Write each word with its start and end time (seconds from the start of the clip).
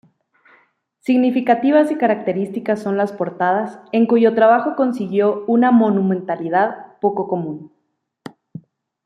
Significativas 0.97 1.91
y 1.91 1.95
características 1.95 2.81
son 2.81 2.97
las 2.97 3.11
portadas, 3.11 3.77
en 3.91 4.07
cuyo 4.07 4.33
trabajó 4.33 4.75
consiguió 4.75 5.43
una 5.45 5.69
monumentalidad 5.69 6.97
poco 6.99 7.27
común. 7.27 7.71